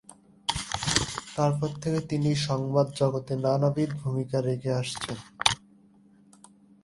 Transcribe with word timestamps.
তারপর 1.35 1.69
থেকে 1.81 1.99
তিনি 2.01 2.29
সংবাদ 2.47 2.87
জগতে 2.95 3.33
নানাবিধ 3.37 3.89
ভূমিকা 4.01 4.37
রেখে 4.41 4.71
আসছেন। 4.71 5.17